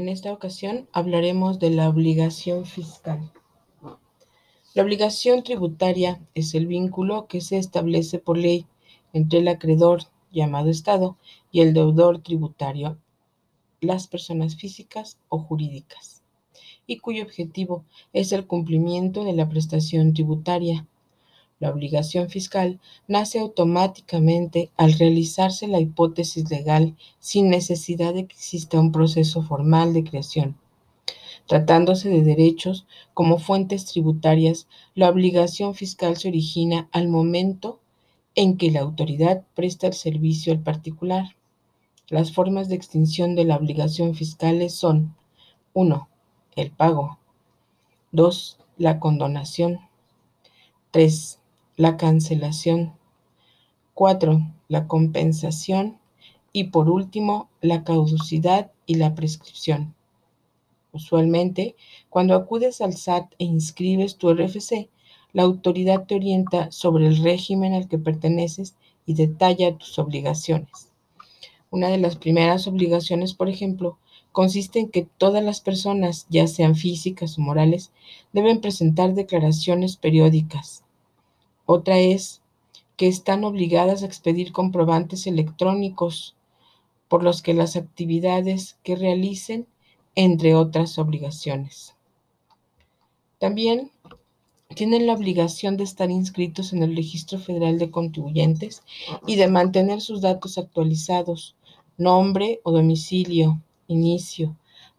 [0.00, 3.30] En esta ocasión hablaremos de la obligación fiscal.
[4.72, 8.64] La obligación tributaria es el vínculo que se establece por ley
[9.12, 11.18] entre el acreedor, llamado Estado,
[11.52, 12.96] y el deudor tributario,
[13.82, 16.22] las personas físicas o jurídicas,
[16.86, 20.86] y cuyo objetivo es el cumplimiento de la prestación tributaria.
[21.60, 28.80] La obligación fiscal nace automáticamente al realizarse la hipótesis legal sin necesidad de que exista
[28.80, 30.56] un proceso formal de creación.
[31.46, 37.78] Tratándose de derechos como fuentes tributarias, la obligación fiscal se origina al momento
[38.34, 41.36] en que la autoridad presta el servicio al particular.
[42.08, 45.14] Las formas de extinción de la obligación fiscal son
[45.74, 46.08] 1.
[46.56, 47.18] El pago.
[48.12, 48.58] 2.
[48.78, 49.80] La condonación.
[50.90, 51.39] 3.
[51.80, 52.92] La cancelación.
[53.94, 54.38] 4.
[54.68, 55.96] La compensación.
[56.52, 59.94] Y por último, la caducidad y la prescripción.
[60.92, 61.76] Usualmente,
[62.10, 64.90] cuando acudes al SAT e inscribes tu RFC,
[65.32, 68.74] la autoridad te orienta sobre el régimen al que perteneces
[69.06, 70.90] y detalla tus obligaciones.
[71.70, 73.96] Una de las primeras obligaciones, por ejemplo,
[74.32, 77.90] consiste en que todas las personas, ya sean físicas o morales,
[78.34, 80.84] deben presentar declaraciones periódicas.
[81.72, 82.42] Otra es
[82.96, 86.34] que están obligadas a expedir comprobantes electrónicos
[87.06, 89.68] por los que las actividades que realicen
[90.16, 91.94] entre otras obligaciones.
[93.38, 93.92] También
[94.74, 98.82] tienen la obligación de estar inscritos en el Registro Federal de Contribuyentes
[99.24, 101.54] y de mantener sus datos actualizados,
[101.96, 104.56] nombre o domicilio, inicio,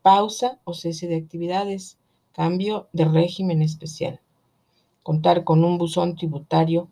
[0.00, 1.98] pausa o cese de actividades,
[2.32, 4.18] cambio de régimen especial.
[5.04, 6.88] Contar con un buzón tributario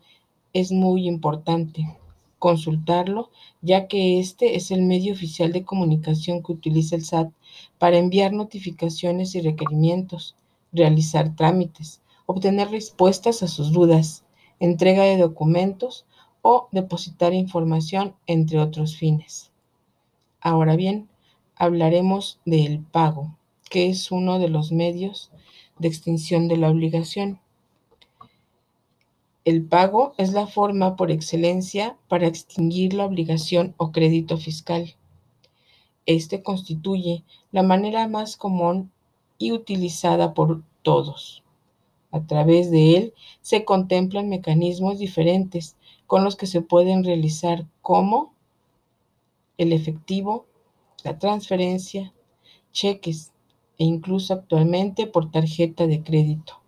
[0.53, 1.97] es muy importante.
[2.37, 3.31] Consultarlo,
[3.63, 7.31] ya que este es el medio oficial de comunicación que utiliza el SAT
[7.79, 10.35] para enviar notificaciones y requerimientos,
[10.71, 14.23] realizar trámites, obtener respuestas a sus dudas,
[14.59, 16.05] entrega de documentos
[16.43, 19.51] o depositar información, entre otros fines.
[20.39, 21.09] Ahora bien,
[21.55, 23.35] hablaremos del pago,
[23.71, 25.31] que es uno de los medios
[25.79, 27.39] de extinción de la obligación.
[29.45, 34.95] El pago es la forma por excelencia para extinguir la obligación o crédito fiscal.
[36.05, 38.89] Este constituye la manera más común
[39.37, 41.43] y utilizada por todos.
[42.11, 45.75] A través de él se contemplan mecanismos diferentes
[46.07, 48.33] con los que se pueden realizar como
[49.57, 50.45] el efectivo,
[51.03, 52.13] la transferencia,
[52.71, 53.33] cheques
[53.77, 56.62] e incluso actualmente por tarjeta de crédito.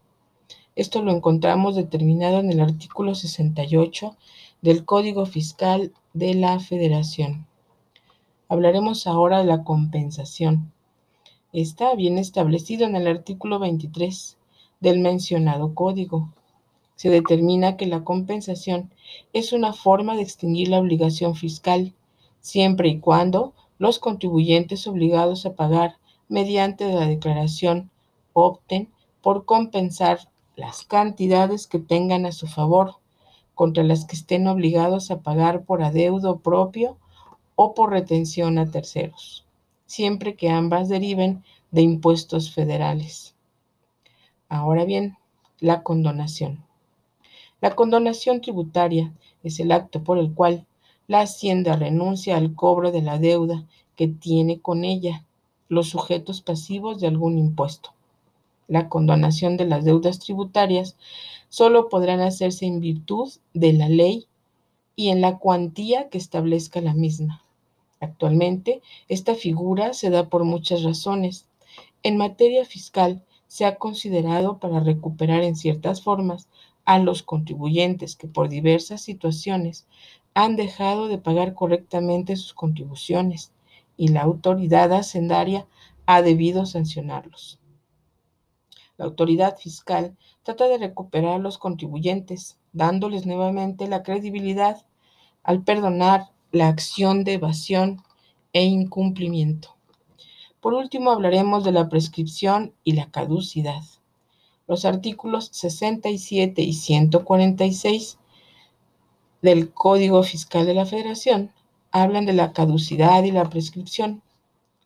[0.76, 4.18] Esto lo encontramos determinado en el artículo 68
[4.62, 7.48] del Código Fiscal de la Federación.
[8.50, 10.74] Hablaremos ahora de la compensación.
[11.54, 14.36] Está bien establecido en el artículo 23
[14.82, 16.34] del mencionado código.
[16.98, 18.92] Se determina que la compensación
[19.32, 21.94] es una forma de extinguir la obligación fiscal,
[22.42, 25.96] siempre y cuando los contribuyentes obligados a pagar
[26.28, 27.90] mediante la declaración
[28.34, 28.90] opten
[29.22, 30.20] por compensar
[30.56, 32.96] las cantidades que tengan a su favor
[33.54, 36.98] contra las que estén obligados a pagar por adeudo propio
[37.56, 39.46] o por retención a terceros,
[39.86, 43.36] siempre que ambas deriven de impuestos federales.
[44.50, 45.18] Ahora bien,
[45.60, 46.64] la condonación.
[47.62, 50.66] La condonación tributaria es el acto por el cual
[51.08, 53.64] la Hacienda renuncia al cobro de la deuda
[53.96, 55.24] que tiene con ella
[55.70, 57.92] los sujetos pasivos de algún impuesto.
[58.68, 60.96] La condonación de las deudas tributarias
[61.50, 64.28] solo podrán hacerse en virtud de la ley
[64.96, 67.44] y en la cuantía que establezca la misma.
[68.00, 71.48] Actualmente, esta figura se da por muchas razones.
[72.04, 76.48] En materia fiscal, se ha considerado para recuperar en ciertas formas
[76.84, 79.88] a los contribuyentes que por diversas situaciones
[80.34, 83.52] han dejado de pagar correctamente sus contribuciones
[83.98, 85.66] y la autoridad hacendaria
[86.06, 87.60] ha debido sancionarlos.
[88.98, 94.86] La autoridad fiscal trata de recuperar a los contribuyentes, dándoles nuevamente la credibilidad
[95.44, 98.02] al perdonar la acción de evasión
[98.54, 99.76] e incumplimiento.
[100.62, 103.84] Por último, hablaremos de la prescripción y la caducidad.
[104.68, 108.18] Los artículos 67 y 146
[109.42, 111.52] del Código Fiscal de la Federación
[111.92, 114.24] hablan de la caducidad y la prescripción.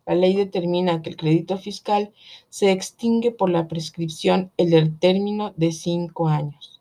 [0.05, 2.11] La ley determina que el crédito fiscal
[2.49, 6.79] se extingue por la prescripción en el término de cinco años.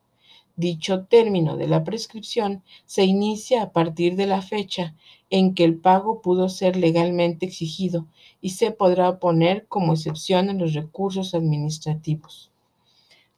[0.57, 4.97] Dicho término de la prescripción se inicia a partir de la fecha
[5.31, 8.07] en que el pago pudo ser legalmente exigido
[8.41, 12.51] y se podrá poner como excepción en los recursos administrativos.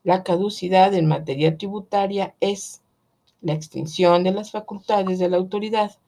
[0.02, 2.80] La caducidad en materia tributaria es
[3.42, 5.98] la extinción de las facultades de la autoridad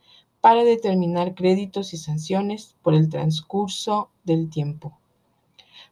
[0.43, 4.99] para determinar créditos y sanciones por el transcurso del tiempo.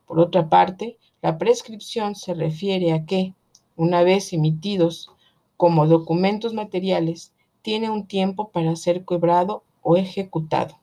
[0.06, 3.32] Por otra parte, la prescripción se refiere a que,
[3.76, 5.12] una vez emitidos
[5.56, 7.32] como documentos materiales,
[7.62, 10.80] tiene un tiempo para ser cobrado o ejecutado.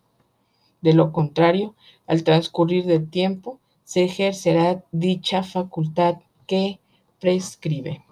[0.81, 1.75] De lo contrario,
[2.07, 6.79] al transcurrir del tiempo, se ejercerá dicha facultad que
[7.19, 8.06] prescribe.